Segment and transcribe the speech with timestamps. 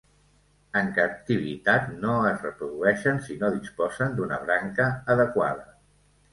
[0.79, 5.73] En captivitat no es reprodueixen si no disposen d'una branca adequada.